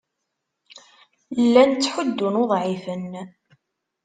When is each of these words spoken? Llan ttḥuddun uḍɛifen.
Llan 1.43 1.71
ttḥuddun 1.73 2.35
uḍɛifen. 2.43 3.11